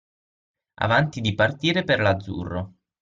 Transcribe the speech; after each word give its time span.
Avanti 0.79 1.21
di 1.21 1.35
partire 1.35 1.83
per 1.83 1.99
l'azzurro. 1.99 2.73